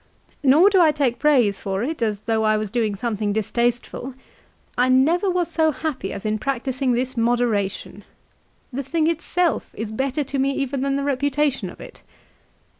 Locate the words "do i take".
0.71-1.19